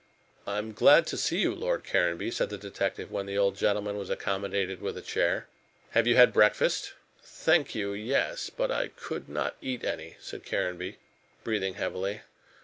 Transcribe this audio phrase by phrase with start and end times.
[0.47, 3.99] "I am glad to see you, Lord Caranby," said the detective, when the old gentleman
[3.99, 5.47] was accommodated with the chair,
[5.91, 8.49] "have you had breakfast?" "Thank you, yes.
[8.49, 10.97] But I could not eat any," said Caranby,
[11.43, 12.21] breathing heavily.